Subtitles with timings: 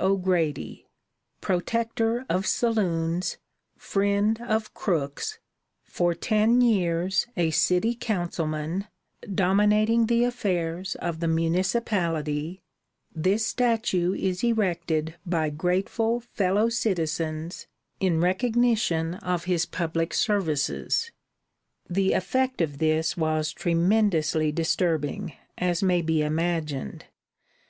[0.00, 0.84] O'GRADY
[1.40, 3.38] PROTECTOR OF SALOONS,
[3.78, 5.38] FRIEND OF CROOKS
[5.84, 8.88] FOR TEN YEARS A CITY COUNCILMAN
[9.32, 12.62] DOMINATING THE AFFAIRS OF THE MUNICIPALITY
[13.14, 17.68] THIS STATUE IS ERECTED BY GRATEFUL FELLOW CITIZENS
[18.00, 21.12] IN RECOGNITION OF HIS PUBLIC SERVICES
[21.88, 27.04] The effect of this was tremendously disturbing, as may be imagined.